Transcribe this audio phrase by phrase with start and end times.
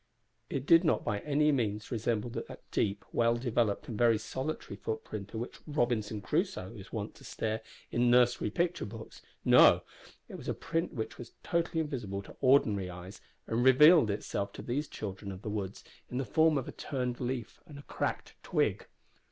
[0.49, 5.29] It did not by any means resemble that deep, well developed, and very solitary footprint
[5.29, 9.21] at which Robinson Crusoe is wont to stare in nursery picture books.
[9.45, 9.83] No;
[10.27, 14.63] it was a print which was totally invisible to ordinary eyes, and revealed itself to
[14.63, 18.33] these children of the woods in the form of a turned leaf and a cracked
[18.41, 18.87] twig.